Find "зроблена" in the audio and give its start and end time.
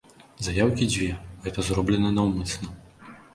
1.67-2.09